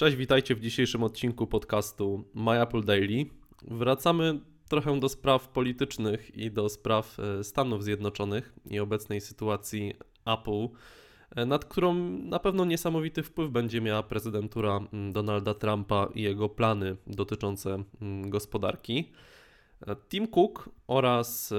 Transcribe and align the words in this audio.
Cześć, 0.00 0.16
witajcie 0.16 0.54
w 0.54 0.60
dzisiejszym 0.60 1.02
odcinku 1.02 1.46
podcastu 1.46 2.24
My 2.34 2.62
Apple 2.62 2.84
Daily. 2.84 3.26
Wracamy 3.62 4.40
trochę 4.68 5.00
do 5.00 5.08
spraw 5.08 5.48
politycznych 5.48 6.36
i 6.36 6.50
do 6.50 6.68
spraw 6.68 7.18
e, 7.18 7.44
Stanów 7.44 7.84
Zjednoczonych 7.84 8.52
i 8.70 8.80
obecnej 8.80 9.20
sytuacji 9.20 9.94
Apple, 10.26 10.68
e, 11.36 11.46
nad 11.46 11.64
którą 11.64 11.94
na 12.18 12.38
pewno 12.38 12.64
niesamowity 12.64 13.22
wpływ 13.22 13.50
będzie 13.50 13.80
miała 13.80 14.02
prezydentura 14.02 14.80
mm, 14.92 15.12
Donalda 15.12 15.54
Trumpa 15.54 16.08
i 16.14 16.22
jego 16.22 16.48
plany 16.48 16.96
dotyczące 17.06 17.82
mm, 18.02 18.30
gospodarki. 18.30 19.12
E, 19.86 19.96
Tim 20.08 20.28
Cook 20.28 20.70
oraz 20.86 21.54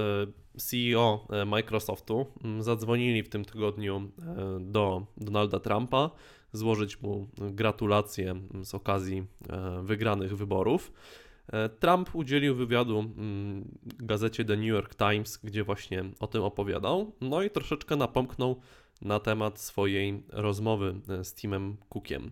CEO 0.57 1.27
Microsoftu 1.45 2.25
mm, 2.43 2.63
zadzwonili 2.63 3.23
w 3.23 3.29
tym 3.29 3.45
tygodniu 3.45 4.11
do 4.59 5.05
Donalda 5.17 5.59
Trumpa 5.59 6.11
złożyć 6.53 7.01
mu 7.01 7.27
gratulacje 7.37 8.35
z 8.63 8.75
okazji 8.75 9.23
e, 9.49 9.81
wygranych 9.83 10.37
wyborów. 10.37 10.91
E, 11.47 11.69
Trump 11.69 12.15
udzielił 12.15 12.55
wywiadu 12.55 12.99
mm, 12.99 13.77
gazecie 13.83 14.45
The 14.45 14.57
New 14.57 14.65
York 14.65 14.95
Times, 14.95 15.37
gdzie 15.37 15.63
właśnie 15.63 16.03
o 16.19 16.27
tym 16.27 16.43
opowiadał, 16.43 17.11
no 17.21 17.43
i 17.43 17.49
troszeczkę 17.49 17.95
napomknął 17.95 18.61
na 19.01 19.19
temat 19.19 19.59
swojej 19.59 20.23
rozmowy 20.29 20.95
e, 21.09 21.23
z 21.23 21.33
Timem 21.33 21.77
Cookiem. 21.89 22.31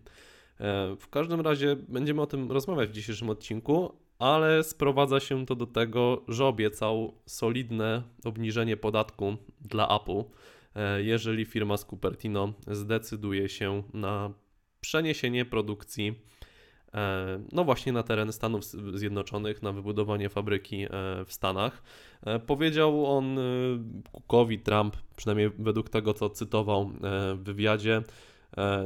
W 1.00 1.08
każdym 1.10 1.42
razie 1.42 1.76
będziemy 1.88 2.22
o 2.22 2.28
tym 2.28 2.52
rozmawiać 2.52 2.90
w 2.90 2.92
dzisiejszym 2.92 3.30
odcinku, 3.30 3.94
ale 4.20 4.64
sprowadza 4.64 5.20
się 5.20 5.46
to 5.46 5.56
do 5.56 5.68
tego, 5.68 6.22
że 6.28 6.46
obiecał 6.46 7.14
solidne 7.26 8.04
obniżenie 8.26 8.78
podatku 8.78 9.38
dla 9.62 9.96
Apple 9.96 10.24
E, 10.76 11.04
jeżeli 11.04 11.46
firma 11.46 11.78
z 11.78 11.86
Cupertino 11.86 12.54
zdecyduje 12.68 13.50
się 13.50 13.84
na 13.94 14.34
przeniesienie 14.82 15.46
produkcji 15.46 16.20
e, 16.94 17.40
no 17.52 17.64
właśnie 17.64 17.94
na 17.94 18.04
teren 18.04 18.32
Stanów 18.32 18.66
Zjednoczonych, 18.94 19.64
na 19.64 19.72
wybudowanie 19.72 20.30
fabryki 20.30 20.84
e, 20.84 20.90
w 21.26 21.34
Stanach. 21.34 21.84
Powiedział 22.48 23.06
on 23.06 23.40
Cookowi 24.12 24.60
Trump, 24.60 24.98
przynajmniej 25.16 25.52
według 25.60 25.90
tego, 25.90 26.14
co 26.14 26.30
cytował 26.30 26.92
w 27.36 27.44
wywiadzie, 27.44 28.02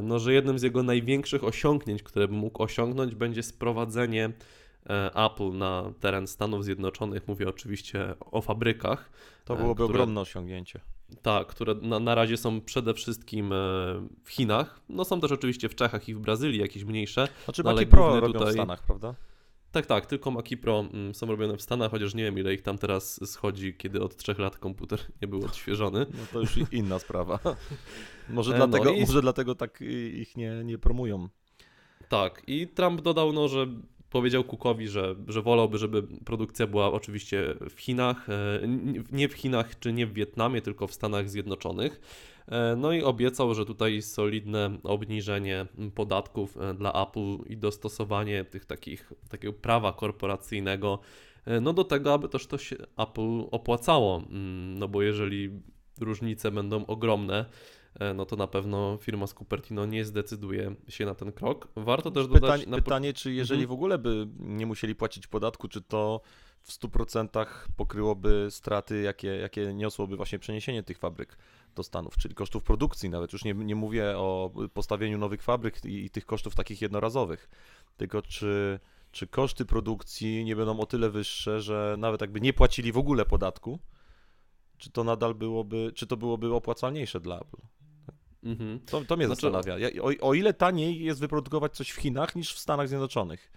no, 0.03 0.19
że 0.19 0.33
jednym 0.33 0.59
z 0.59 0.63
jego 0.63 0.83
największych 0.83 1.43
osiągnięć, 1.43 2.03
które 2.03 2.27
by 2.27 2.33
mógł 2.33 2.63
osiągnąć, 2.63 3.15
będzie 3.15 3.43
sprowadzenie 3.43 4.31
Apple 5.25 5.51
na 5.53 5.93
teren 5.99 6.27
Stanów 6.27 6.63
Zjednoczonych. 6.65 7.27
Mówię 7.27 7.49
oczywiście 7.49 8.15
o 8.19 8.41
fabrykach. 8.41 9.11
To 9.45 9.55
byłoby 9.55 9.83
które... 9.83 9.89
ogromne 9.89 10.21
osiągnięcie. 10.21 10.79
Tak, 11.21 11.47
które 11.47 11.75
na, 11.75 11.99
na 11.99 12.15
razie 12.15 12.37
są 12.37 12.61
przede 12.61 12.93
wszystkim 12.93 13.53
e, 13.53 13.55
w 14.23 14.29
Chinach. 14.29 14.81
No 14.89 15.05
są 15.05 15.21
też 15.21 15.31
oczywiście 15.31 15.69
w 15.69 15.75
Czechach 15.75 16.09
i 16.09 16.15
w 16.15 16.19
Brazylii 16.19 16.59
jakieś 16.59 16.83
mniejsze. 16.83 17.27
Znaczy 17.45 17.63
no, 17.63 17.73
Maki 17.73 17.87
Pro 17.87 18.19
robią 18.19 18.33
tutaj... 18.33 18.51
w 18.51 18.53
Stanach, 18.53 18.83
prawda? 18.83 19.15
Tak, 19.71 19.85
tak, 19.85 20.05
tylko 20.05 20.31
Maki 20.31 20.57
Pro 20.57 20.79
mm, 20.79 21.15
są 21.15 21.27
robione 21.27 21.57
w 21.57 21.61
Stanach, 21.61 21.91
chociaż 21.91 22.13
nie 22.13 22.23
wiem 22.23 22.39
ile 22.39 22.53
ich 22.53 22.61
tam 22.61 22.77
teraz 22.77 23.31
schodzi, 23.31 23.73
kiedy 23.77 24.01
od 24.01 24.15
trzech 24.15 24.39
lat 24.39 24.57
komputer 24.57 24.99
nie 25.21 25.27
był 25.27 25.45
odświeżony. 25.45 26.05
No 26.09 26.25
to 26.33 26.39
już 26.39 26.57
inna 26.71 26.99
sprawa. 26.99 27.39
Może, 28.29 28.53
e, 28.53 28.57
dlatego, 28.57 28.85
no 28.85 28.91
i... 28.91 28.99
może 28.99 29.21
dlatego 29.21 29.55
tak 29.55 29.81
ich 30.13 30.37
nie, 30.37 30.63
nie 30.63 30.77
promują. 30.77 31.29
Tak, 32.09 32.43
i 32.47 32.67
Trump 32.67 33.01
dodał, 33.01 33.33
no, 33.33 33.47
że 33.47 33.67
powiedział 34.13 34.43
Cookowi, 34.43 34.87
że, 34.87 35.15
że 35.27 35.41
wolałby, 35.41 35.77
żeby 35.77 36.03
produkcja 36.25 36.67
była 36.67 36.91
oczywiście 36.91 37.55
w 37.69 37.79
Chinach, 37.79 38.29
e, 38.29 38.59
nie 39.11 39.29
w 39.29 39.33
Chinach 39.33 39.79
czy 39.79 39.93
nie 39.93 40.07
w 40.07 40.13
Wietnamie, 40.13 40.61
tylko 40.61 40.87
w 40.87 40.93
Stanach 40.93 41.29
Zjednoczonych. 41.29 42.01
E, 42.47 42.75
no 42.75 42.91
i 42.91 43.03
obiecał, 43.03 43.53
że 43.53 43.65
tutaj 43.65 44.01
solidne 44.01 44.77
obniżenie 44.83 45.65
podatków 45.95 46.57
e, 46.57 46.73
dla 46.73 47.07
Apple 47.07 47.51
i 47.53 47.57
dostosowanie 47.57 48.45
tych 48.45 48.65
takich, 48.65 49.13
takiego 49.29 49.53
prawa 49.53 49.93
korporacyjnego 49.93 50.99
no 51.61 51.73
do 51.73 51.83
tego, 51.83 52.13
aby 52.13 52.29
też 52.29 52.47
to 52.47 52.57
się 52.57 52.75
Apple 52.97 53.39
opłacało. 53.51 54.17
Mm, 54.17 54.79
no 54.79 54.87
bo 54.87 55.01
jeżeli 55.01 55.49
różnice 55.99 56.51
będą 56.51 56.85
ogromne, 56.85 57.45
no 58.15 58.25
to 58.25 58.35
na 58.35 58.47
pewno 58.47 58.97
firma 59.01 59.27
z 59.27 59.33
Cupertino 59.33 59.85
nie 59.85 60.05
zdecyduje 60.05 60.75
się 60.89 61.05
na 61.05 61.15
ten 61.15 61.31
krok. 61.31 61.67
Warto 61.75 62.11
też 62.11 62.27
pytanie, 62.27 62.41
dodać... 62.41 62.67
Na... 62.67 62.77
Pytanie, 62.77 63.13
czy 63.13 63.33
jeżeli 63.33 63.61
mhm. 63.61 63.69
w 63.69 63.71
ogóle 63.71 63.97
by 63.97 64.27
nie 64.39 64.65
musieli 64.65 64.95
płacić 64.95 65.27
podatku, 65.27 65.67
czy 65.67 65.81
to 65.81 66.21
w 66.61 66.71
100% 66.71 67.45
pokryłoby 67.75 68.47
straty, 68.49 69.01
jakie, 69.01 69.27
jakie 69.27 69.73
niosłoby 69.73 70.17
właśnie 70.17 70.39
przeniesienie 70.39 70.83
tych 70.83 70.97
fabryk 70.97 71.37
do 71.75 71.83
Stanów, 71.83 72.17
czyli 72.17 72.35
kosztów 72.35 72.63
produkcji 72.63 73.09
nawet. 73.09 73.33
Już 73.33 73.43
nie, 73.43 73.53
nie 73.53 73.75
mówię 73.75 74.17
o 74.17 74.51
postawieniu 74.73 75.17
nowych 75.17 75.43
fabryk 75.43 75.85
i, 75.85 76.05
i 76.05 76.09
tych 76.09 76.25
kosztów 76.25 76.55
takich 76.55 76.81
jednorazowych, 76.81 77.49
tylko 77.97 78.21
czy, 78.21 78.79
czy 79.11 79.27
koszty 79.27 79.65
produkcji 79.65 80.45
nie 80.45 80.55
będą 80.55 80.79
o 80.79 80.85
tyle 80.85 81.09
wyższe, 81.09 81.61
że 81.61 81.95
nawet 81.97 82.21
jakby 82.21 82.41
nie 82.41 82.53
płacili 82.53 82.91
w 82.91 82.97
ogóle 82.97 83.25
podatku, 83.25 83.79
czy 84.77 84.91
to 84.91 85.03
nadal 85.03 85.35
byłoby, 85.35 85.91
czy 85.95 86.07
to 86.07 86.17
byłoby 86.17 86.53
opłacalniejsze 86.53 87.19
dla 87.19 87.39
Apple? 87.39 87.61
Mhm. 88.43 88.79
To, 88.79 89.05
to 89.05 89.17
mnie 89.17 89.25
znaczy... 89.25 89.41
zastanawia. 89.41 89.77
Ja, 89.77 90.03
o, 90.03 90.27
o, 90.27 90.33
ile 90.33 90.53
taniej 90.53 91.03
jest 91.03 91.19
wyprodukować 91.19 91.75
coś 91.75 91.89
w 91.89 91.95
Chinach 91.95 92.35
niż 92.35 92.53
w 92.53 92.59
Stanach 92.59 92.87
Zjednoczonych? 92.87 93.51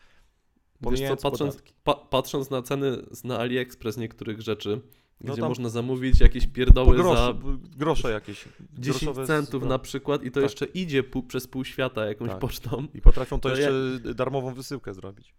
Wiesz 0.80 1.00
co, 1.08 1.16
patrząc, 1.16 1.62
pa, 1.84 1.94
patrząc 1.94 2.50
na 2.50 2.62
ceny 2.62 3.02
na 3.24 3.38
AliExpress 3.38 3.96
niektórych 3.96 4.40
rzeczy, 4.40 4.80
no 5.20 5.32
gdzie 5.32 5.42
można 5.42 5.68
zamówić 5.68 6.20
jakieś 6.20 6.46
pierdoły 6.46 6.96
grosze, 6.96 7.20
za 7.20 7.34
grosze 7.76 8.10
jakieś 8.10 8.44
10 8.78 9.16
centów 9.26 9.62
no. 9.62 9.68
na 9.68 9.78
przykład 9.78 10.24
i 10.24 10.30
to 10.30 10.34
tak. 10.34 10.42
jeszcze 10.42 10.64
idzie 10.64 11.02
pół, 11.02 11.22
przez 11.22 11.46
pół 11.46 11.64
świata 11.64 12.06
jakąś 12.06 12.30
tak. 12.30 12.38
pocztą. 12.38 12.86
I 12.94 13.00
potrafią 13.00 13.40
to, 13.40 13.48
to 13.48 13.56
jeszcze 13.56 13.72
ja... 14.04 14.14
darmową 14.14 14.54
wysyłkę 14.54 14.94
zrobić. 14.94 15.34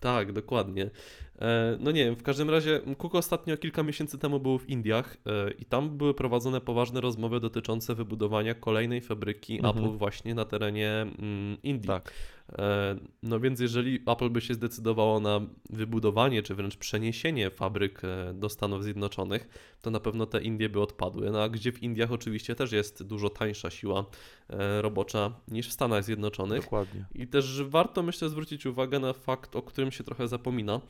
Tak, 0.00 0.32
dokładnie. 0.32 0.90
E, 1.40 1.76
no 1.80 1.90
nie 1.90 2.04
wiem, 2.04 2.16
w 2.16 2.22
każdym 2.22 2.50
razie 2.50 2.80
Cook 2.98 3.14
ostatnio 3.14 3.56
kilka 3.56 3.82
miesięcy 3.82 4.18
temu 4.18 4.40
był 4.40 4.58
w 4.58 4.68
Indiach 4.68 5.16
e, 5.26 5.50
i 5.50 5.64
tam 5.64 5.96
były 5.96 6.14
prowadzone 6.14 6.60
poważne 6.60 7.00
rozmowy 7.00 7.40
dotyczące 7.40 7.94
wybudowania 7.94 8.54
kolejnej 8.54 9.00
fabryki 9.00 9.56
mhm. 9.56 9.78
Apple 9.78 9.98
właśnie 9.98 10.34
na 10.34 10.44
terenie 10.44 11.06
mm, 11.18 11.62
Indii. 11.62 11.88
Tak. 11.88 12.12
E, 12.58 12.96
no 13.22 13.40
więc 13.40 13.60
jeżeli 13.60 14.02
Apple 14.06 14.30
by 14.30 14.40
się 14.40 14.54
zdecydowało 14.54 15.20
na 15.20 15.40
wybudowanie, 15.70 16.42
czy 16.42 16.54
wręcz 16.54 16.76
przeniesienie 16.76 17.50
fabryk 17.50 18.02
do 18.34 18.48
Stanów 18.48 18.84
Zjednoczonych, 18.84 19.48
to 19.82 19.90
na 19.90 20.00
pewno 20.00 20.26
te 20.26 20.42
Indie 20.42 20.68
by 20.68 20.80
odpadły. 20.80 21.30
No 21.30 21.42
a 21.42 21.48
gdzie 21.48 21.72
w 21.72 21.82
Indiach 21.82 22.12
oczywiście 22.12 22.54
też 22.54 22.72
jest 22.72 23.02
dużo 23.02 23.30
tańsza 23.30 23.70
siła 23.70 24.04
robocza 24.80 25.32
niż 25.48 25.68
w 25.68 25.72
Stanach 25.72 26.04
Zjednoczonych. 26.04 26.62
Dokładnie. 26.62 27.04
I 27.14 27.26
też 27.26 27.62
warto 27.62 28.02
myślę 28.02 28.28
zwrócić 28.28 28.66
uwagę 28.66 28.98
na 28.98 29.12
fakt, 29.12 29.56
o 29.56 29.62
którym 29.62 29.92
się 29.92 30.04
trochę 30.04 30.28
zapomina, 30.28 30.80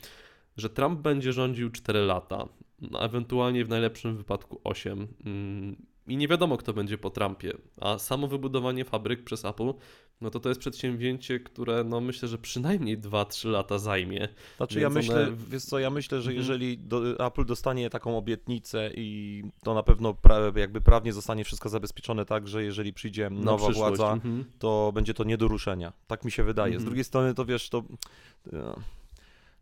że 0.60 0.70
Trump 0.70 1.00
będzie 1.00 1.32
rządził 1.32 1.70
4 1.70 2.00
lata, 2.00 2.48
no, 2.80 3.02
ewentualnie 3.02 3.64
w 3.64 3.68
najlepszym 3.68 4.16
wypadku 4.16 4.60
8. 4.64 5.08
Mm, 5.24 5.76
I 6.06 6.16
nie 6.16 6.28
wiadomo, 6.28 6.56
kto 6.56 6.72
będzie 6.72 6.98
po 6.98 7.10
Trumpie. 7.10 7.52
A 7.80 7.98
samo 7.98 8.28
wybudowanie 8.28 8.84
fabryk 8.84 9.24
przez 9.24 9.44
Apple, 9.44 9.72
no 10.20 10.30
to 10.30 10.40
to 10.40 10.48
jest 10.48 10.60
przedsięwzięcie, 10.60 11.40
które 11.40 11.84
no 11.84 12.00
myślę, 12.00 12.28
że 12.28 12.38
przynajmniej 12.38 12.98
2-3 12.98 13.50
lata 13.50 13.78
zajmie. 13.78 14.28
Znaczy 14.56 14.80
ja 14.80 14.90
myślę, 14.90 15.22
one... 15.26 15.36
wiesz 15.48 15.64
co, 15.64 15.78
ja 15.78 15.90
myślę, 15.90 16.20
że 16.20 16.30
mhm. 16.30 16.36
jeżeli 16.36 16.78
do, 16.78 17.26
Apple 17.26 17.44
dostanie 17.44 17.90
taką 17.90 18.18
obietnicę 18.18 18.90
i 18.94 19.42
to 19.62 19.74
na 19.74 19.82
pewno 19.82 20.14
pra, 20.14 20.38
jakby 20.56 20.80
prawnie 20.80 21.12
zostanie 21.12 21.44
wszystko 21.44 21.68
zabezpieczone 21.68 22.24
tak, 22.24 22.48
że 22.48 22.64
jeżeli 22.64 22.92
przyjdzie 22.92 23.30
nowa 23.30 23.68
władza, 23.70 24.12
mhm. 24.12 24.44
to 24.58 24.92
będzie 24.94 25.14
to 25.14 25.24
nie 25.24 25.36
do 25.36 25.48
ruszenia. 25.48 25.92
Tak 26.06 26.24
mi 26.24 26.30
się 26.30 26.44
wydaje. 26.44 26.72
Z 26.72 26.74
mhm. 26.74 26.84
drugiej 26.84 27.04
strony 27.04 27.34
to 27.34 27.44
wiesz, 27.44 27.68
to... 27.68 27.82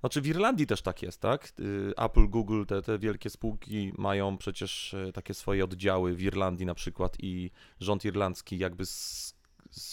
Znaczy 0.01 0.21
w 0.21 0.27
Irlandii 0.27 0.67
też 0.67 0.83
tak 0.83 1.03
jest, 1.03 1.21
tak? 1.21 1.53
Y, 1.61 1.93
Apple, 1.97 2.29
Google, 2.29 2.65
te, 2.65 2.83
te 2.83 2.99
wielkie 2.99 3.31
spółki 3.31 3.93
mają 3.99 4.39
przecież 4.39 4.95
e, 4.95 5.13
takie 5.13 5.35
swoje 5.35 5.65
oddziały 5.65 6.15
w 6.15 6.23
Irlandii 6.23 6.67
na 6.67 6.75
przykład 6.75 7.17
i 7.21 7.51
rząd 7.81 8.05
irlandzki 8.05 8.59
jakby 8.59 8.85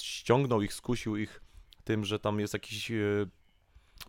ściągnął 0.02 0.62
ich, 0.62 0.74
skusił 0.74 1.18
ich 1.18 1.42
tym, 1.84 2.06
że 2.06 2.20
tam 2.20 2.40
jest 2.40 2.54
jakiś 2.54 2.92
e, 2.92 2.96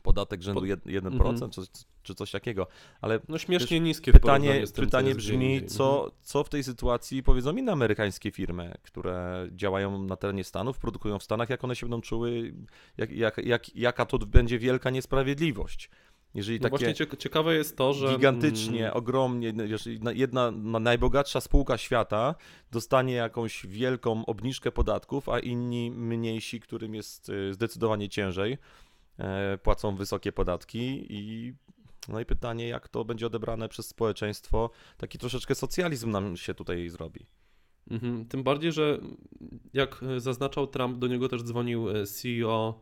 podatek 0.02 0.42
rzędu 0.42 0.60
1%, 0.60 1.06
mhm. 1.06 1.50
czy, 1.50 1.60
czy 2.06 2.14
coś 2.14 2.30
takiego. 2.30 2.66
Ale 3.00 3.20
no 3.28 3.38
śmiesznie 3.38 3.76
wiesz, 3.76 3.84
niskie 3.84 4.12
pytanie, 4.12 4.64
pytanie 4.74 5.14
brzmi, 5.14 5.66
co, 5.66 6.12
co 6.22 6.44
w 6.44 6.48
tej 6.48 6.64
sytuacji 6.64 7.22
powiedzą 7.22 7.56
inne 7.56 7.72
amerykańskie 7.72 8.30
firmy, 8.30 8.74
które 8.82 9.48
działają 9.52 10.02
na 10.02 10.16
terenie 10.16 10.44
Stanów, 10.44 10.78
produkują 10.78 11.18
w 11.18 11.22
Stanach, 11.22 11.50
jak 11.50 11.64
one 11.64 11.76
się 11.76 11.86
będą 11.86 12.00
czuły, 12.00 12.54
jak, 12.96 13.10
jak, 13.10 13.38
jak, 13.38 13.76
jaka 13.76 14.06
to 14.06 14.18
będzie 14.18 14.58
wielka 14.58 14.90
niesprawiedliwość. 14.90 15.90
Jeżeli 16.34 16.60
no 16.60 16.70
takie 16.70 16.92
właśnie 16.94 17.18
ciekawe 17.18 17.54
jest 17.54 17.76
to, 17.76 17.92
że 17.92 18.08
gigantycznie, 18.08 18.84
mm, 18.84 18.96
ogromnie, 18.96 19.52
jedna 20.14 20.50
najbogatsza 20.80 21.40
spółka 21.40 21.78
świata 21.78 22.34
dostanie 22.70 23.14
jakąś 23.14 23.66
wielką 23.66 24.26
obniżkę 24.26 24.72
podatków, 24.72 25.28
a 25.28 25.38
inni 25.38 25.90
mniejsi, 25.90 26.60
którym 26.60 26.94
jest 26.94 27.28
y, 27.28 27.54
zdecydowanie 27.54 28.08
ciężej, 28.08 28.58
E, 29.18 29.58
płacą 29.58 29.96
wysokie 29.96 30.32
podatki 30.32 31.06
i 31.08 31.54
no 32.08 32.20
i 32.20 32.24
pytanie, 32.24 32.68
jak 32.68 32.88
to 32.88 33.04
będzie 33.04 33.26
odebrane 33.26 33.68
przez 33.68 33.88
społeczeństwo. 33.88 34.70
Taki 34.96 35.18
troszeczkę 35.18 35.54
socjalizm 35.54 36.10
nam 36.10 36.36
się 36.36 36.54
tutaj 36.54 36.88
zrobi. 36.88 37.26
Mhm. 37.90 38.24
Tym 38.24 38.42
bardziej, 38.42 38.72
że 38.72 38.98
jak 39.72 40.00
zaznaczał 40.16 40.66
Trump, 40.66 40.98
do 40.98 41.06
niego 41.06 41.28
też 41.28 41.42
dzwonił 41.42 41.90
e, 41.90 42.06
CEO 42.06 42.80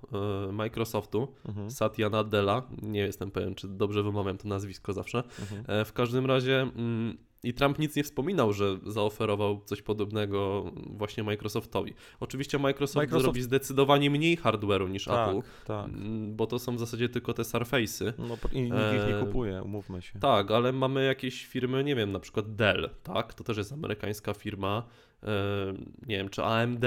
e, 0.49 0.53
Microsoftu, 0.53 1.29
mhm. 1.49 1.71
Satya 1.71 2.11
Nadella. 2.11 2.63
Nie 2.83 3.01
jestem 3.01 3.31
pewien, 3.31 3.55
czy 3.55 3.69
dobrze 3.69 4.03
wymawiam 4.03 4.39
to 4.39 4.49
nazwisko 4.49 4.93
zawsze. 4.93 5.23
Mhm. 5.41 5.65
E, 5.67 5.85
w 5.85 5.93
każdym 5.93 6.27
razie 6.27 6.61
mm, 6.61 7.19
i 7.45 7.55
Trump 7.55 7.79
nic 7.79 7.97
nie 7.97 8.05
wspominał, 8.05 8.53
że 8.53 8.79
zaoferował 8.87 9.61
coś 9.65 9.83
podobnego 9.83 10.73
właśnie 10.87 11.23
Microsoftowi. 11.23 11.95
Oczywiście 12.21 12.59
Microsoft, 12.59 12.97
Microsoft... 12.97 13.27
robi 13.27 13.43
zdecydowanie 13.43 14.11
mniej 14.11 14.39
hardware'u 14.39 14.91
niż 14.91 15.05
tak, 15.05 15.29
Apple, 15.29 15.49
tak. 15.67 15.91
Bo 16.29 16.47
to 16.47 16.59
są 16.59 16.77
w 16.77 16.79
zasadzie 16.79 17.09
tylko 17.09 17.35
te 17.35 17.43
Surface'y. 17.43 18.13
No 18.19 18.37
i 18.53 18.63
nikt 18.63 18.77
ich 18.77 19.15
nie 19.15 19.27
kupuje, 19.27 19.63
umówmy 19.63 20.03
się. 20.03 20.19
Tak, 20.19 20.51
ale 20.51 20.73
mamy 20.73 21.05
jakieś 21.05 21.47
firmy, 21.47 21.85
nie 21.85 21.95
wiem, 21.95 22.13
na 22.13 22.21
przykład 22.21 22.55
Dell, 22.55 22.91
tak? 23.03 23.35
To 23.35 23.45
też 23.45 23.57
jest 23.57 23.73
amerykańska 23.73 24.35
firma, 24.35 24.87
nie 26.07 26.17
wiem, 26.17 26.29
czy 26.29 26.45
AMD, 26.45 26.85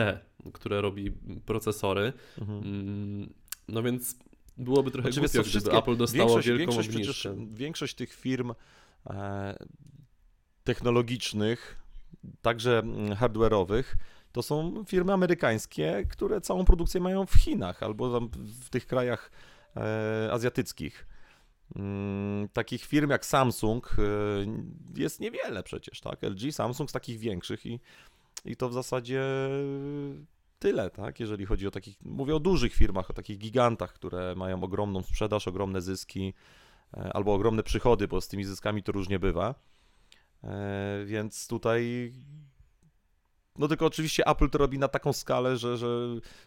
które 0.54 0.82
robi 0.82 1.12
procesory. 1.46 2.14
Mhm. 2.38 2.64
Mm, 2.64 3.34
no 3.68 3.84
więc 3.84 4.20
byłoby 4.58 4.92
trochę 4.92 5.12
znaczy, 5.12 5.38
głupio, 5.38 5.50
gdyby 5.50 5.78
Apple 5.78 5.98
dostało 5.98 6.30
większość, 6.30 6.48
wielką 6.48 6.72
większość, 6.72 7.26
obniżkę. 7.26 7.56
większość 7.58 7.96
tych 7.96 8.14
firm 8.14 8.54
e, 9.06 9.58
technologicznych, 10.68 11.80
także 12.42 12.80
mm, 12.80 13.16
hardware'owych, 13.16 13.84
to 14.32 14.44
są 14.44 14.84
firmy 14.86 15.14
amerykańskie, 15.14 16.06
które 16.10 16.42
całą 16.42 16.66
produkcję 16.66 17.02
mają 17.02 17.26
w 17.26 17.34
Chinach 17.34 17.84
albo 17.84 18.22
w 18.66 18.70
tych 18.70 18.88
krajach 18.88 19.32
e, 19.76 20.30
azjatyckich. 20.32 21.08
Mm, 21.76 22.50
takich 22.54 22.86
firm 22.86 23.10
jak 23.10 23.26
Samsung 23.26 23.96
e, 24.00 24.02
jest 25.02 25.20
niewiele 25.20 25.64
przecież, 25.64 26.02
tak? 26.02 26.24
LG, 26.24 26.52
Samsung 26.52 26.90
z 26.90 26.94
takich 26.94 27.20
większych 27.20 27.66
i, 27.66 27.80
i 28.46 28.56
to 28.56 28.70
w 28.70 28.74
zasadzie 28.74 29.24
tyle, 30.60 30.90
tak? 30.90 31.20
Jeżeli 31.20 31.46
chodzi 31.46 31.68
o 31.68 31.72
takich, 31.72 31.98
mówię 32.06 32.36
o 32.36 32.40
dużych 32.40 32.74
firmach, 32.74 33.10
o 33.10 33.14
takich 33.14 33.38
gigantach, 33.38 33.94
które 33.94 34.36
mają 34.36 34.64
ogromną 34.64 35.04
sprzedaż, 35.04 35.48
ogromne 35.48 35.82
zyski 35.82 36.34
e, 36.94 37.14
albo 37.14 37.34
ogromne 37.34 37.64
przychody, 37.64 38.08
bo 38.08 38.22
z 38.22 38.28
tymi 38.28 38.44
zyskami 38.44 38.84
to 38.84 38.92
różnie 38.92 39.20
bywa. 39.20 39.56
E, 40.44 41.04
więc 41.06 41.48
tutaj 41.48 42.14
no 43.58 43.68
tylko 43.68 43.86
oczywiście 43.86 44.28
Apple 44.28 44.50
to 44.50 44.58
robi 44.58 44.80
na 44.80 44.88
taką 44.88 45.14
skalę, 45.14 45.58
że, 45.58 45.78
że 45.78 45.88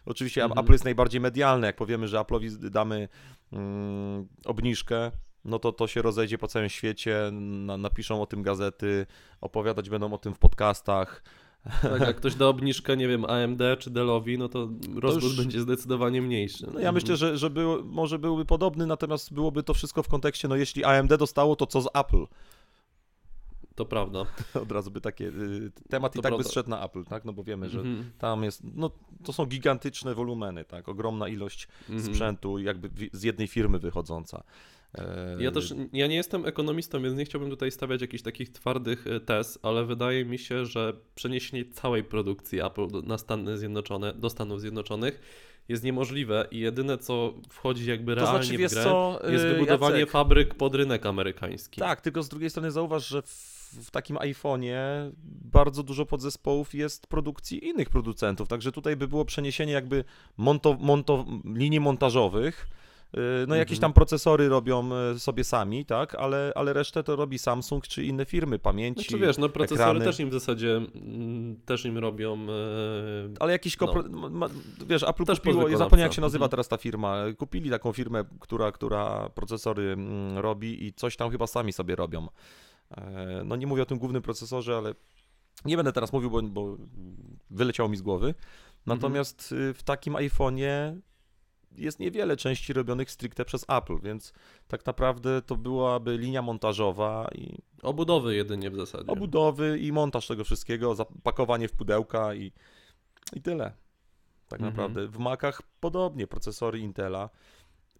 oczywiście 0.05 0.43
mhm. 0.43 0.59
Apple 0.59 0.71
jest 0.71 0.83
najbardziej 0.83 1.21
medialne. 1.21 1.67
Jak 1.67 1.75
powiemy, 1.75 2.07
że 2.07 2.17
Apple'owi 2.17 2.69
damy 2.69 3.09
mm, 3.53 4.27
obniżkę, 4.45 5.11
no 5.45 5.59
to 5.59 5.71
to 5.71 5.87
się 5.87 6.01
rozejdzie 6.01 6.37
po 6.37 6.47
całym 6.47 6.69
świecie, 6.69 7.29
na, 7.31 7.77
napiszą 7.77 8.21
o 8.21 8.25
tym 8.25 8.43
gazety, 8.43 9.05
opowiadać 9.41 9.89
będą 9.89 10.13
o 10.13 10.17
tym 10.17 10.33
w 10.33 10.39
podcastach. 10.39 11.23
Tak, 11.81 12.01
jak 12.01 12.15
ktoś 12.15 12.35
da 12.35 12.47
obniżkę, 12.47 12.97
nie 12.97 13.07
wiem, 13.07 13.25
AMD 13.25 13.61
czy 13.79 13.89
Dellowi, 13.89 14.37
no 14.37 14.49
to 14.49 14.69
rozgłos 14.95 15.35
będzie 15.35 15.61
zdecydowanie 15.61 16.21
mniejszy. 16.21 16.65
No 16.65 16.73
ja 16.73 16.77
mhm. 16.77 16.95
myślę, 16.95 17.17
że, 17.17 17.37
że 17.37 17.49
był, 17.49 17.85
może 17.85 18.19
byłby 18.19 18.45
podobny, 18.45 18.87
natomiast 18.87 19.33
byłoby 19.33 19.63
to 19.63 19.73
wszystko 19.73 20.03
w 20.03 20.07
kontekście, 20.07 20.47
no 20.47 20.55
jeśli 20.55 20.83
AMD 20.83 21.17
dostało, 21.17 21.55
to 21.55 21.67
co 21.67 21.81
z 21.81 21.87
Apple? 21.93 22.25
To 23.81 23.85
prawda. 23.85 24.25
Od 24.63 24.71
razu 24.71 24.91
by 24.91 25.01
takie. 25.01 25.25
Y, 25.27 25.71
temat 25.89 26.13
to 26.13 26.19
i 26.19 26.21
tak 26.21 26.29
prawda. 26.29 26.43
by 26.43 26.49
zszedł 26.49 26.69
na 26.69 26.85
Apple, 26.85 27.03
tak? 27.03 27.25
No 27.25 27.33
bo 27.33 27.43
wiemy, 27.43 27.69
że 27.69 27.79
mm 27.79 27.95
-hmm. 27.95 28.03
tam 28.17 28.43
jest. 28.43 28.61
No 28.75 28.91
to 29.23 29.33
są 29.33 29.45
gigantyczne 29.45 30.15
wolumeny, 30.15 30.65
tak? 30.65 30.89
Ogromna 30.89 31.27
ilość 31.27 31.67
mm 31.89 32.01
-hmm. 32.01 32.05
sprzętu, 32.05 32.59
jakby 32.59 32.89
z 33.13 33.23
jednej 33.23 33.47
firmy 33.47 33.79
wychodząca. 33.79 34.43
Ja 35.39 35.51
też, 35.51 35.73
ja 35.93 36.07
nie 36.07 36.15
jestem 36.15 36.45
ekonomistą, 36.45 37.01
więc 37.01 37.17
nie 37.17 37.25
chciałbym 37.25 37.49
tutaj 37.49 37.71
stawiać 37.71 38.01
jakichś 38.01 38.23
takich 38.23 38.49
twardych 38.49 39.07
e, 39.07 39.19
tez, 39.19 39.59
ale 39.61 39.85
wydaje 39.85 40.25
mi 40.25 40.37
się, 40.37 40.65
że 40.65 40.93
przeniesienie 41.15 41.65
całej 41.65 42.03
produkcji 42.03 42.61
Apple 42.61 42.87
na 43.03 43.17
Stany 43.17 43.57
Zjednoczone, 43.57 44.13
do 44.13 44.29
Stanów 44.29 44.61
Zjednoczonych 44.61 45.21
jest 45.69 45.83
niemożliwe 45.83 46.47
i 46.51 46.59
jedyne 46.59 46.97
co 46.97 47.33
wchodzi 47.49 47.89
jakby 47.89 48.15
to 48.15 48.21
realnie 48.21 48.43
znaczy, 48.43 48.67
w 48.67 48.71
grę 48.71 48.83
co, 48.83 49.19
jest 49.29 49.45
y, 49.45 49.53
wybudowanie 49.53 49.99
Jacek, 49.99 50.11
fabryk 50.11 50.55
pod 50.55 50.75
rynek 50.75 51.05
amerykański. 51.05 51.79
Tak, 51.79 52.01
tylko 52.01 52.23
z 52.23 52.29
drugiej 52.29 52.49
strony 52.49 52.71
zauważ, 52.71 53.07
że 53.07 53.21
w 53.21 53.60
w 53.73 53.91
takim 53.91 54.17
iPhone'ie 54.17 54.75
bardzo 55.51 55.83
dużo 55.83 56.05
podzespołów 56.05 56.73
jest 56.73 57.07
produkcji 57.07 57.67
innych 57.67 57.89
producentów, 57.89 58.47
także 58.47 58.71
tutaj 58.71 58.95
by 58.95 59.07
było 59.07 59.25
przeniesienie 59.25 59.73
jakby 59.73 60.03
monto, 60.37 60.77
monto, 60.79 61.25
linii 61.45 61.79
montażowych, 61.79 62.67
y, 63.13 63.19
no 63.47 63.55
jakieś 63.55 63.77
mhm. 63.77 63.81
tam 63.81 63.93
procesory 63.93 64.49
robią 64.49 64.89
y, 65.15 65.19
sobie 65.19 65.43
sami, 65.43 65.85
tak, 65.85 66.15
ale, 66.15 66.51
ale 66.55 66.73
resztę 66.73 67.03
to 67.03 67.15
robi 67.15 67.39
Samsung 67.39 67.87
czy 67.87 68.03
inne 68.03 68.25
firmy, 68.25 68.59
pamięci, 68.59 69.01
Znaczy 69.01 69.25
wiesz, 69.25 69.37
no 69.37 69.49
procesory 69.49 69.89
ekrany. 69.89 70.05
też 70.05 70.19
im 70.19 70.29
w 70.29 70.33
zasadzie, 70.33 70.75
mm, 70.75 71.55
też 71.65 71.85
im 71.85 71.97
robią... 71.97 72.33
E, 72.33 72.47
ale 73.39 73.51
jakiś, 73.51 73.75
kopro... 73.75 74.03
no. 74.03 74.49
wiesz, 74.87 75.03
Apple 75.03 75.25
też 75.25 75.39
kupiło, 75.39 75.69
ja 75.69 75.77
zapomniałem 75.77 76.09
jak 76.09 76.13
się 76.13 76.21
nazywa 76.21 76.45
mhm. 76.45 76.51
teraz 76.51 76.67
ta 76.67 76.77
firma, 76.77 77.23
kupili 77.37 77.69
taką 77.69 77.91
firmę, 77.93 78.25
która, 78.39 78.71
która 78.71 79.29
procesory 79.29 79.83
mm, 79.91 80.37
robi 80.37 80.85
i 80.85 80.93
coś 80.93 81.15
tam 81.15 81.31
chyba 81.31 81.47
sami 81.47 81.73
sobie 81.73 81.95
robią. 81.95 82.27
E, 82.97 83.41
no 83.45 83.55
nie 83.55 83.67
mówię 83.67 83.81
o 83.81 83.85
tym 83.85 83.97
głównym 83.97 84.21
procesorze, 84.21 84.77
ale 84.77 84.95
nie 85.65 85.77
będę 85.77 85.93
teraz 85.93 86.13
mówił, 86.13 86.31
bo, 86.31 86.41
bo 86.41 86.77
wyleciało 87.49 87.89
mi 87.89 87.97
z 87.97 88.01
głowy. 88.01 88.33
Natomiast 88.85 89.51
mhm. 89.51 89.73
w 89.73 89.83
takim 89.83 90.13
iPhone'ie 90.13 90.99
jest 91.77 91.99
niewiele 91.99 92.37
części 92.37 92.73
robionych 92.73 93.11
stricte 93.11 93.45
przez 93.45 93.65
Apple, 93.69 93.99
więc 93.99 94.33
tak 94.67 94.85
naprawdę 94.85 95.41
to 95.41 95.55
byłaby 95.55 96.17
linia 96.17 96.41
montażowa 96.41 97.29
i. 97.35 97.57
Obudowy 97.81 98.35
jedynie 98.35 98.71
w 98.71 98.75
zasadzie. 98.75 99.11
Obudowy 99.11 99.79
i 99.79 99.91
montaż 99.91 100.27
tego 100.27 100.43
wszystkiego, 100.43 100.95
zapakowanie 100.95 101.67
w 101.67 101.71
pudełka 101.71 102.33
i, 102.33 102.51
i 103.33 103.41
tyle. 103.41 103.73
Tak 104.47 104.59
mhm. 104.59 104.75
naprawdę. 104.75 105.07
W 105.07 105.19
Macach 105.19 105.61
podobnie, 105.79 106.27
procesory 106.27 106.79
Intela 106.79 107.29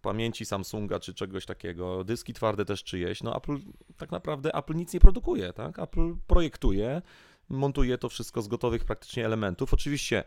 pamięci 0.02 0.44
Samsunga 0.44 1.00
czy 1.00 1.14
czegoś 1.14 1.46
takiego, 1.46 2.04
dyski 2.04 2.32
twarde 2.32 2.64
też 2.64 2.84
czyjeś, 2.84 3.22
no 3.22 3.36
Apple 3.36 3.58
tak 3.96 4.10
naprawdę 4.10 4.54
Apple 4.54 4.74
nic 4.74 4.94
nie 4.94 5.00
produkuje, 5.00 5.52
tak? 5.52 5.78
Apple 5.78 6.14
projektuje, 6.26 7.02
montuje 7.48 7.98
to 7.98 8.08
wszystko 8.08 8.42
z 8.42 8.48
gotowych 8.48 8.84
praktycznie 8.84 9.26
elementów. 9.26 9.74
Oczywiście 9.74 10.24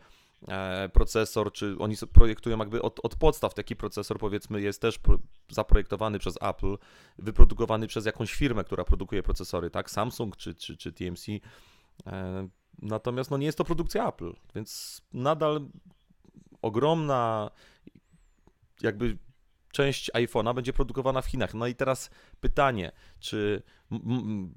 e, 0.48 0.88
procesor, 0.88 1.52
czy 1.52 1.76
oni 1.78 1.96
projektują 2.12 2.58
jakby 2.58 2.82
od, 2.82 3.00
od 3.02 3.14
podstaw 3.14 3.54
taki 3.54 3.76
procesor 3.76 4.18
powiedzmy 4.18 4.60
jest 4.60 4.80
też 4.80 4.98
pro, 4.98 5.18
zaprojektowany 5.48 6.18
przez 6.18 6.38
Apple, 6.42 6.76
wyprodukowany 7.18 7.86
przez 7.86 8.06
jakąś 8.06 8.34
firmę, 8.34 8.64
która 8.64 8.84
produkuje 8.84 9.22
procesory, 9.22 9.70
tak? 9.70 9.90
Samsung 9.90 10.36
czy, 10.36 10.54
czy, 10.54 10.76
czy 10.76 10.92
TMC. 10.92 11.26
E, 12.06 12.48
natomiast 12.82 13.30
no 13.30 13.36
nie 13.36 13.46
jest 13.46 13.58
to 13.58 13.64
produkcja 13.64 14.08
Apple, 14.08 14.32
więc 14.54 15.00
nadal 15.12 15.68
ogromna 16.62 17.50
jakby 18.82 19.18
część 19.76 20.10
iPhone'a 20.10 20.54
będzie 20.54 20.72
produkowana 20.72 21.22
w 21.22 21.26
Chinach. 21.26 21.54
No 21.54 21.66
i 21.66 21.74
teraz 21.74 22.10
pytanie, 22.40 22.92
czy 23.20 23.62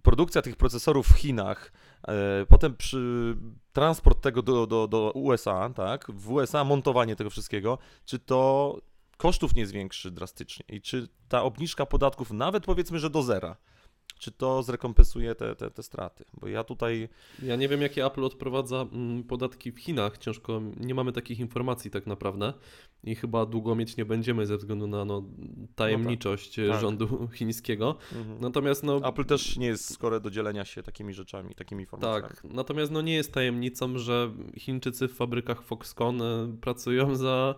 produkcja 0.01 0.41
tych 0.41 0.55
procesorów 0.55 1.08
w 1.08 1.17
Chinach, 1.17 1.72
e, 2.08 2.46
potem 2.46 2.75
przy 2.75 3.36
transport 3.74 4.22
tego 4.22 4.41
do, 4.41 4.67
do, 4.67 4.88
do 4.88 5.12
USA, 5.12 5.70
tak, 5.75 6.12
w 6.12 6.32
USA 6.32 6.63
montowanie 6.63 7.15
tego 7.15 7.29
wszystkiego, 7.29 7.77
czy 8.05 8.20
to 8.20 8.77
kosztów 9.17 9.55
nie 9.55 9.65
zwiększy 9.65 10.12
drastycznie 10.12 10.65
i 10.70 10.82
czy 10.82 11.08
ta 11.29 11.44
obniżka 11.44 11.86
podatków, 11.86 12.32
nawet 12.32 12.65
powiedzmy, 12.65 13.00
że 13.00 13.10
do 13.10 13.24
zera, 13.24 13.55
czy 14.20 14.32
to 14.32 14.64
zrekompensuje 14.64 15.36
te, 15.36 15.56
te, 15.56 15.72
te 15.72 15.84
straty. 15.84 16.26
Bo 16.42 16.48
ja 16.48 16.64
tutaj. 16.64 17.10
Ja 17.44 17.56
nie 17.56 17.68
wiem, 17.68 17.82
jakie 17.82 18.06
Apple 18.06 18.24
odprowadza 18.24 18.82
mm, 18.82 19.24
podatki 19.24 19.72
w 19.72 19.80
Chinach. 19.80 20.18
Ciężko, 20.18 20.62
nie 20.80 20.96
mamy 20.96 21.12
takich 21.12 21.40
informacji 21.40 21.92
tak 21.92 22.08
naprawdę 22.08 22.54
i 23.04 23.16
chyba 23.16 23.46
długo 23.46 23.76
mieć 23.76 23.98
nie 23.98 24.06
będziemy 24.06 24.46
ze 24.46 24.58
względu 24.58 24.88
na 24.88 25.06
no, 25.06 25.24
tajemniczość 25.76 26.58
no 26.58 26.64
tak. 26.64 26.72
Tak. 26.72 26.82
rządu 26.82 27.08
chińskiego. 27.38 27.96
Mhm. 28.16 28.42
Natomiast 28.42 28.84
no. 28.84 29.10
Apple 29.10 29.26
też 29.26 29.58
nie 29.58 29.68
jest 29.68 29.94
skore 29.94 30.20
do 30.20 30.30
dzielenia 30.30 30.66
się 30.66 30.84
takimi 30.84 31.14
rzeczami, 31.14 31.56
takimi 31.56 31.84
informacjami. 31.84 32.36
Tak, 32.36 32.44
natomiast 32.44 32.92
no, 32.92 33.02
nie 33.02 33.16
jest 33.16 33.34
tajemnicą, 33.34 33.98
że 33.98 34.32
Chińczycy 34.58 35.08
w 35.08 35.14
fabrykach 35.14 35.64
Foxconn 35.64 36.22
e, 36.22 36.58
pracują 36.62 37.16
za 37.16 37.56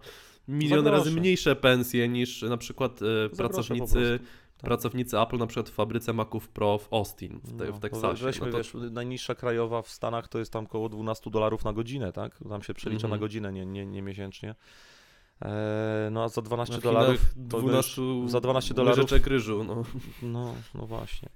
milion 0.48 0.88
razy 0.88 1.12
mniejsze 1.12 1.56
pensje 1.56 2.08
niż 2.08 2.42
na 2.42 2.58
przykład 2.58 3.00
e, 3.02 3.30
pracownicy 3.30 4.20
tak. 4.20 4.28
Pracownicy 4.62 5.20
Apple 5.20 5.38
na 5.38 5.48
przykład 5.48 5.70
w 5.70 5.74
fabryce 5.74 6.14
Maców 6.14 6.50
Pro 6.50 6.78
w 6.78 6.94
Austin, 6.94 7.40
w, 7.44 7.58
te, 7.58 7.66
no, 7.66 7.74
w 7.74 7.80
Teksasie. 7.80 8.26
Weźmy, 8.26 8.46
no 8.46 8.52
to... 8.52 8.58
wiesz, 8.58 8.74
najniższa 8.92 9.36
krajowa 9.36 9.82
w 9.82 9.90
Stanach 9.90 10.28
to 10.28 10.40
jest 10.40 10.54
tam 10.54 10.66
około 10.66 10.90
12 10.90 11.30
dolarów 11.30 11.66
na 11.66 11.74
godzinę, 11.74 12.12
tak? 12.12 12.40
Tam 12.50 12.64
się 12.64 12.74
przelicza 12.74 13.08
mm 13.08 13.10
-hmm. 13.10 13.20
na 13.20 13.26
godzinę, 13.26 13.52
nie, 13.52 13.66
nie, 13.66 13.86
nie 13.86 14.02
miesięcznie. 14.02 14.56
E, 15.42 16.10
no 16.12 16.24
a 16.24 16.30
za 16.30 16.42
12 16.42 16.78
dolarów 16.78 17.34
to 17.50 17.60
12 17.60 18.02
wiesz, 18.02 18.32
za 18.32 18.42
12 18.42 18.74
dolarów 18.74 19.12
ryżu, 19.12 19.64
no. 19.64 19.84
no. 20.22 20.54
No 20.76 20.86
właśnie. 20.86 21.30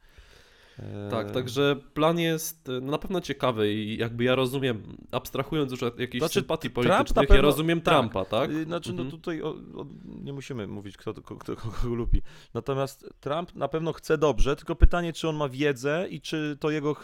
Tak, 1.12 1.32
także 1.32 1.76
plan 1.94 2.20
jest 2.20 2.68
no, 2.82 2.92
na 2.92 2.98
pewno 2.98 3.22
ciekawy 3.22 3.74
i 3.74 3.98
jakby 3.98 4.24
ja 4.24 4.36
rozumiem, 4.36 4.98
abstrahując 5.12 5.72
już 5.72 5.84
od 5.84 6.00
jakiejś 6.00 6.22
znaczy, 6.22 6.34
sympatii 6.34 6.70
politycznych, 6.70 7.14
pewno, 7.14 7.36
ja 7.36 7.42
rozumiem 7.42 7.82
tak, 7.82 7.94
Trumpa, 7.94 8.26
tak? 8.26 8.52
Y, 8.52 8.64
znaczy, 8.64 8.90
no 8.94 9.02
mhm. 9.02 9.08
no 9.08 9.12
tutaj 9.12 9.42
o, 9.42 9.50
o, 9.50 9.86
nie 10.24 10.34
musimy 10.34 10.68
mówić, 10.68 10.98
kto, 10.98 11.14
kto, 11.14 11.36
kto 11.36 11.56
kogo 11.56 11.96
lubi. 11.96 12.22
Natomiast 12.54 13.10
Trump 13.20 13.56
na 13.56 13.68
pewno 13.68 13.94
chce 13.94 14.18
dobrze, 14.18 14.56
tylko 14.56 14.76
pytanie, 14.76 15.14
czy 15.14 15.30
on 15.30 15.36
ma 15.36 15.50
wiedzę 15.50 16.08
i 16.10 16.22
czy 16.22 16.58
to 16.60 16.70
jego 16.70 16.96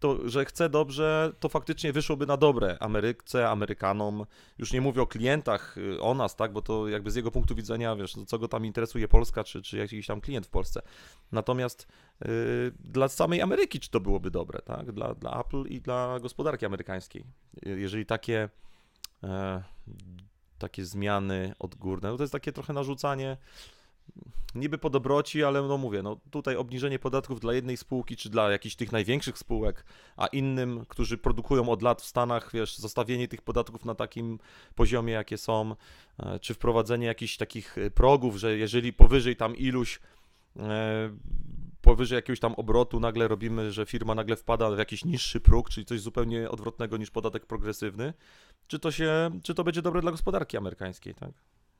to, 0.00 0.28
że 0.28 0.44
chce 0.44 0.68
dobrze, 0.68 1.32
to 1.40 1.48
faktycznie 1.48 1.92
wyszłoby 1.92 2.26
na 2.26 2.36
dobre 2.36 2.76
Ameryce, 2.80 3.48
Amerykanom. 3.50 4.26
Już 4.58 4.72
nie 4.72 4.80
mówię 4.80 5.02
o 5.02 5.06
klientach, 5.06 5.78
y, 5.78 6.00
o 6.00 6.14
nas, 6.14 6.36
tak, 6.36 6.52
bo 6.52 6.62
to 6.62 6.88
jakby 6.88 7.10
z 7.10 7.14
jego 7.14 7.30
punktu 7.30 7.54
widzenia, 7.54 7.96
wiesz, 7.96 8.14
co 8.26 8.38
go 8.38 8.48
tam 8.48 8.66
interesuje 8.66 9.08
Polska, 9.08 9.44
czy, 9.44 9.62
czy 9.62 9.78
jakiś 9.78 10.06
tam 10.06 10.20
klient 10.20 10.46
w 10.46 10.50
Polsce. 10.50 10.82
Natomiast 11.32 11.88
yy, 12.20 12.28
dla 12.80 13.08
samej 13.08 13.42
Ameryki, 13.42 13.80
czy 13.80 13.90
to 13.90 14.00
byłoby 14.00 14.30
dobre, 14.30 14.62
tak, 14.62 14.92
dla, 14.92 15.14
dla 15.14 15.40
Apple 15.40 15.64
i 15.68 15.80
dla 15.80 16.20
gospodarki 16.20 16.66
amerykańskiej. 16.66 17.24
Jeżeli 17.62 18.06
takie, 18.06 18.48
e, 19.22 19.62
takie 20.58 20.84
zmiany 20.84 21.54
odgórne, 21.58 22.10
no 22.10 22.16
to 22.16 22.22
jest 22.22 22.32
takie 22.32 22.52
trochę 22.52 22.72
narzucanie 22.72 23.36
niby 24.54 24.78
po 24.78 24.90
dobroci, 24.90 25.44
ale 25.44 25.62
no 25.62 25.78
mówię, 25.78 26.02
no 26.02 26.20
tutaj 26.30 26.56
obniżenie 26.56 26.98
podatków 26.98 27.40
dla 27.40 27.54
jednej 27.54 27.76
spółki, 27.76 28.16
czy 28.16 28.30
dla 28.30 28.50
jakichś 28.50 28.76
tych 28.76 28.92
największych 28.92 29.38
spółek, 29.38 29.84
a 30.16 30.26
innym, 30.26 30.84
którzy 30.88 31.18
produkują 31.18 31.68
od 31.68 31.82
lat 31.82 32.02
w 32.02 32.06
Stanach, 32.06 32.50
wiesz, 32.52 32.78
zostawienie 32.78 33.28
tych 33.28 33.42
podatków 33.42 33.84
na 33.84 33.94
takim 33.94 34.38
poziomie, 34.74 35.12
jakie 35.12 35.38
są, 35.38 35.74
e, 36.18 36.38
czy 36.38 36.54
wprowadzenie 36.54 37.06
jakichś 37.06 37.36
takich 37.36 37.78
e, 37.78 37.90
progów, 37.90 38.36
że 38.36 38.58
jeżeli 38.58 38.92
powyżej 38.92 39.36
tam 39.36 39.56
iluś 39.56 40.00
e, 40.56 41.10
powyżej 41.82 42.16
jakiegoś 42.16 42.40
tam 42.40 42.54
obrotu 42.54 43.00
nagle 43.00 43.28
robimy, 43.28 43.72
że 43.72 43.86
firma 43.86 44.14
nagle 44.14 44.36
wpada 44.36 44.70
w 44.70 44.78
jakiś 44.78 45.04
niższy 45.04 45.40
próg, 45.40 45.70
czyli 45.70 45.86
coś 45.86 46.00
zupełnie 46.00 46.50
odwrotnego 46.50 46.96
niż 46.96 47.10
podatek 47.10 47.46
progresywny, 47.46 48.12
czy 48.66 48.78
to 48.78 48.90
się, 48.90 49.30
czy 49.42 49.54
to 49.54 49.64
będzie 49.64 49.82
dobre 49.82 50.00
dla 50.00 50.10
gospodarki 50.10 50.56
amerykańskiej, 50.56 51.14
tak? 51.14 51.30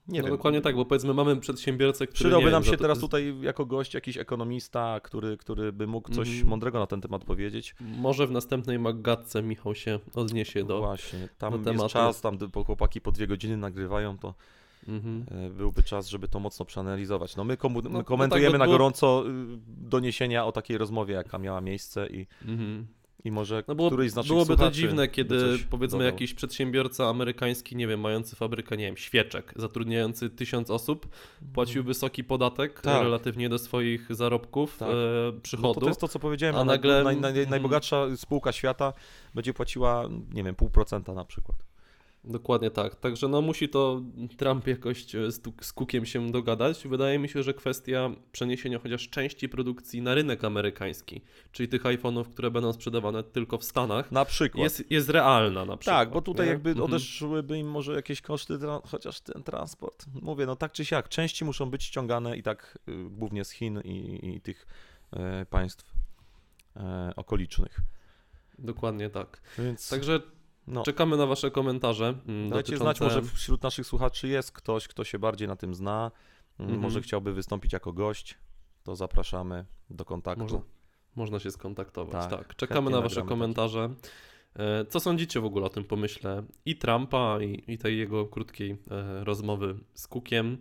Nie 0.09 0.21
no 0.21 0.27
wiem. 0.27 0.37
Dokładnie 0.37 0.61
tak, 0.61 0.77
bo 0.77 0.85
powiedzmy 0.85 1.15
mamy 1.15 1.37
przedsiębiorcę, 1.37 2.07
który 2.07 2.19
Przydałby 2.19 2.47
nie 2.47 2.53
nam 2.53 2.63
wiem, 2.63 2.73
się 2.73 2.79
teraz 2.79 2.99
tutaj 2.99 3.35
jako 3.41 3.67
gość 3.67 3.95
jakiś 3.95 4.17
ekonomista, 4.17 5.01
który, 5.01 5.37
który 5.37 5.73
by 5.73 5.87
mógł 5.87 6.13
coś 6.13 6.37
mm. 6.37 6.49
mądrego 6.49 6.79
na 6.79 6.87
ten 6.87 7.01
temat 7.01 7.25
powiedzieć. 7.25 7.75
Może 7.81 8.27
w 8.27 8.31
następnej 8.31 8.79
Maggatce 8.79 9.43
Michał 9.43 9.75
się 9.75 9.99
odniesie 10.15 10.65
do 10.65 10.79
Właśnie, 10.79 11.29
tam 11.39 11.63
do 11.63 11.73
jest 11.73 11.87
czas, 11.87 12.21
tam 12.21 12.39
bo 12.39 12.65
chłopaki 12.65 13.01
po 13.01 13.13
dwie 13.13 13.27
godziny 13.27 13.57
nagrywają, 13.57 14.19
to 14.19 14.35
mm 14.89 15.01
-hmm. 15.01 15.51
byłby 15.51 15.83
czas, 15.83 16.09
żeby 16.09 16.29
to 16.29 16.41
mocno 16.41 16.65
przeanalizować. 16.65 17.37
No 17.37 17.45
my, 17.45 17.57
komu- 17.57 17.83
my 17.83 17.91
no, 17.91 18.05
komentujemy 18.05 18.59
no 18.59 18.59
tak, 18.59 18.69
na 18.69 18.73
gorąco 18.73 19.25
y, 19.29 19.59
doniesienia 19.67 20.47
o 20.47 20.53
takiej 20.53 20.79
rozmowie, 20.79 21.15
jaka 21.15 21.39
miała 21.39 21.61
miejsce 21.61 22.07
i... 22.07 22.27
Mm 22.45 22.59
-hmm 22.59 23.00
i 23.25 23.31
może 23.31 23.63
no 23.69 23.75
było, 23.75 23.89
któryś 23.89 24.11
z 24.11 24.15
naszych 24.15 24.33
Byłoby 24.33 24.57
to 24.57 24.71
dziwne, 24.71 25.09
kiedy 25.09 25.59
powiedzmy 25.71 25.99
dodał. 25.99 26.13
jakiś 26.13 26.35
przedsiębiorca 26.35 27.09
amerykański, 27.09 27.77
nie 27.77 27.87
wiem, 27.87 28.01
mający 28.01 28.37
fabrykę, 28.37 28.77
nie 28.77 28.85
wiem, 28.85 28.97
świeczek, 28.97 29.53
zatrudniający 29.57 30.31
tysiąc 30.31 30.71
osób, 30.71 31.09
płacił 31.53 31.85
wysoki 31.85 32.25
podatek 32.25 32.81
tak. 32.81 33.03
relatywnie 33.03 33.49
do 33.49 33.59
swoich 33.59 34.15
zarobków, 34.15 34.77
tak. 34.79 34.89
e, 34.89 35.41
przychodów. 35.43 35.77
No 35.77 35.81
to, 35.81 35.89
jest 35.89 36.01
to, 36.01 36.09
co 36.09 36.19
powiedziałem, 36.19 36.57
a 36.57 36.65
nagle... 36.65 37.05
Naj, 37.05 37.17
naj, 37.17 37.31
mhm. 37.31 37.51
najbogatsza 37.51 38.17
spółka 38.17 38.53
świata 38.53 38.93
będzie 39.35 39.55
płaciła, 39.55 40.09
nie 40.33 40.45
wiem, 40.45 40.55
pół 40.55 40.71
procenta 40.71 41.15
na 41.15 41.25
przykład. 41.25 41.70
Dokładnie 42.25 42.71
tak. 42.71 42.95
Także 42.95 43.29
no 43.29 43.43
musi 43.43 43.69
to 43.69 44.03
Trump 44.37 44.67
jakoś 44.67 45.15
e, 45.15 45.33
z, 45.33 45.43
z 45.61 45.73
Cookiem 45.73 46.07
się 46.07 46.31
dogadać. 46.31 46.89
Wydaje 46.89 47.19
mi 47.19 47.29
się, 47.29 47.43
że 47.43 47.55
kwestia 47.55 48.11
przeniesienia 48.33 48.79
chociaż 48.79 49.09
części 49.09 49.49
produkcji 49.49 50.03
na 50.03 50.15
rynek 50.15 50.45
amerykański, 50.45 51.21
czyli 51.53 51.69
tych 51.69 51.83
iPhone'ów, 51.83 52.25
które 52.25 52.51
będą 52.51 52.73
sprzedawane 52.73 53.23
tylko 53.23 53.59
w 53.59 53.65
Stanach, 53.65 54.13
na 54.13 54.25
przykład. 54.25 54.63
Jest, 54.63 54.91
jest 54.91 55.11
realna 55.11 55.65
na 55.65 55.77
przykład. 55.77 55.97
Tak, 55.97 56.11
bo 56.11 56.23
tutaj 56.23 56.47
nie? 56.47 56.53
jakby 56.53 56.71
mhm. 56.71 56.85
odeszłyby 56.85 57.59
im 57.59 57.71
może 57.71 57.95
jakieś 57.95 58.21
koszty, 58.21 58.59
chociaż 58.85 59.21
ten 59.21 59.43
transport. 59.43 60.07
Mówię, 60.23 60.47
no 60.47 60.57
tak 60.57 60.73
czy 60.73 60.85
siak, 60.85 61.09
części 61.09 61.45
muszą 61.45 61.71
być 61.71 61.85
ściągane 61.85 62.37
i 62.37 62.43
tak 62.43 62.79
y, 62.89 62.93
głównie 63.11 63.45
z 63.45 63.51
Chin 63.51 63.81
i, 63.85 64.29
i 64.37 64.41
tych 64.41 64.67
y, 65.43 65.47
państw 65.47 65.93
y, 66.77 66.81
okolicznych. 67.17 67.81
Dokładnie 68.59 69.11
tak. 69.11 69.41
Więc... 69.59 69.89
Także 69.89 70.21
no. 70.67 70.83
Czekamy 70.83 71.17
na 71.17 71.27
Wasze 71.27 71.51
komentarze. 71.51 72.15
Mm, 72.27 72.51
Dajcie 72.51 72.73
dotyczące... 72.73 72.85
znać, 72.85 73.01
może 73.01 73.23
wśród 73.23 73.63
naszych 73.63 73.87
słuchaczy 73.87 74.29
jest 74.29 74.53
ktoś, 74.53 74.89
kto 74.89 75.05
się 75.05 75.19
bardziej 75.19 75.49
na 75.49 75.57
tym 75.57 75.75
zna, 75.75 76.11
mm, 76.59 76.71
mhm. 76.71 76.81
może 76.81 77.03
chciałby 77.03 77.33
wystąpić 77.33 77.73
jako 77.73 77.93
gość, 77.93 78.39
to 78.83 78.97
zapraszamy 78.97 79.65
do 79.91 80.05
kontaktu. 80.05 80.43
Można, 80.43 80.61
można 81.17 81.39
się 81.39 81.51
skontaktować, 81.51 82.31
tak. 82.31 82.31
tak. 82.31 82.57
Czekamy 82.57 82.91
na 82.91 83.01
Wasze 83.01 83.23
komentarze. 83.23 83.95
E, 84.57 84.85
co 84.85 85.01
sądzicie 85.01 85.41
w 85.41 85.45
ogóle 85.45 85.67
o 85.67 85.69
tym 85.69 85.85
pomyśle 85.85 86.43
i 86.65 86.77
Trumpa, 86.77 87.39
i, 87.43 87.73
i 87.73 87.79
tej 87.79 87.99
jego 87.99 88.27
krótkiej 88.27 88.71
e, 88.91 89.25
rozmowy 89.25 89.79
z 89.95 90.07
Cookiem? 90.07 90.59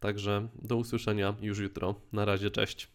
Także 0.00 0.48
do 0.54 0.76
usłyszenia 0.76 1.34
już 1.40 1.58
jutro. 1.58 1.94
Na 2.12 2.24
razie, 2.24 2.50
cześć. 2.50 2.88